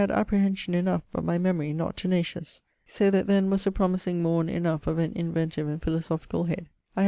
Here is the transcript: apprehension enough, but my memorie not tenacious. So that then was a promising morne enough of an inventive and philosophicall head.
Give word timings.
apprehension 0.09 0.73
enough, 0.73 1.03
but 1.11 1.23
my 1.23 1.37
memorie 1.37 1.73
not 1.73 1.95
tenacious. 1.95 2.63
So 2.87 3.11
that 3.11 3.27
then 3.27 3.51
was 3.51 3.67
a 3.67 3.71
promising 3.71 4.23
morne 4.23 4.49
enough 4.49 4.87
of 4.87 4.97
an 4.97 5.11
inventive 5.13 5.67
and 5.67 5.79
philosophicall 5.79 6.47
head. 6.47 6.67